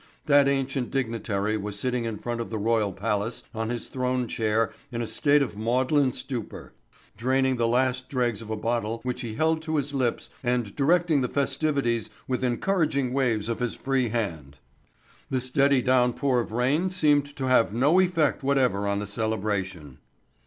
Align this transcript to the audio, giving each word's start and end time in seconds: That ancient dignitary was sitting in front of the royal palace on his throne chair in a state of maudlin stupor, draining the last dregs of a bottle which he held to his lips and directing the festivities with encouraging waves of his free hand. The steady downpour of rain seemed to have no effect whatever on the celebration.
That 0.25 0.47
ancient 0.47 0.89
dignitary 0.89 1.57
was 1.57 1.77
sitting 1.77 2.05
in 2.05 2.17
front 2.17 2.41
of 2.41 2.49
the 2.49 2.57
royal 2.57 2.91
palace 2.91 3.43
on 3.53 3.69
his 3.69 3.87
throne 3.87 4.27
chair 4.27 4.73
in 4.91 4.99
a 4.99 5.05
state 5.05 5.43
of 5.43 5.55
maudlin 5.55 6.11
stupor, 6.11 6.73
draining 7.15 7.57
the 7.57 7.67
last 7.67 8.09
dregs 8.09 8.41
of 8.41 8.49
a 8.49 8.55
bottle 8.55 9.01
which 9.03 9.21
he 9.21 9.35
held 9.35 9.61
to 9.61 9.75
his 9.75 9.93
lips 9.93 10.31
and 10.43 10.75
directing 10.75 11.21
the 11.21 11.27
festivities 11.29 12.09
with 12.27 12.43
encouraging 12.43 13.13
waves 13.13 13.47
of 13.47 13.59
his 13.59 13.75
free 13.75 14.09
hand. 14.09 14.57
The 15.29 15.39
steady 15.39 15.83
downpour 15.83 16.39
of 16.39 16.51
rain 16.51 16.89
seemed 16.89 17.35
to 17.35 17.45
have 17.45 17.71
no 17.71 17.99
effect 17.99 18.41
whatever 18.41 18.87
on 18.87 18.97
the 18.97 19.05
celebration. 19.05 19.99